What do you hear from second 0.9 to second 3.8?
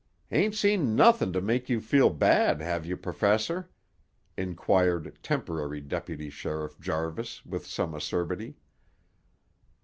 nothin' to make you feel bad, have you, Perfessor?"